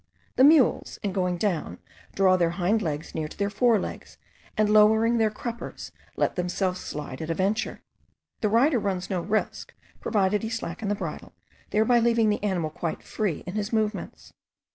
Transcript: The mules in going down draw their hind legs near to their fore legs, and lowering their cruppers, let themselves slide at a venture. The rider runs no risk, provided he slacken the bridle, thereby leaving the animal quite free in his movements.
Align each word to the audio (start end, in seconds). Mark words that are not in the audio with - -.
The 0.35 0.43
mules 0.43 0.97
in 1.03 1.13
going 1.13 1.37
down 1.37 1.77
draw 2.15 2.35
their 2.35 2.49
hind 2.57 2.81
legs 2.81 3.13
near 3.13 3.27
to 3.27 3.37
their 3.37 3.51
fore 3.51 3.77
legs, 3.79 4.17
and 4.57 4.67
lowering 4.67 5.19
their 5.19 5.29
cruppers, 5.29 5.91
let 6.15 6.35
themselves 6.35 6.79
slide 6.79 7.21
at 7.21 7.29
a 7.29 7.35
venture. 7.35 7.83
The 8.39 8.49
rider 8.49 8.79
runs 8.79 9.11
no 9.11 9.21
risk, 9.21 9.75
provided 9.99 10.41
he 10.41 10.49
slacken 10.49 10.87
the 10.87 10.95
bridle, 10.95 11.33
thereby 11.69 11.99
leaving 11.99 12.31
the 12.31 12.43
animal 12.43 12.71
quite 12.71 13.03
free 13.03 13.43
in 13.45 13.53
his 13.53 13.71
movements. 13.71 14.33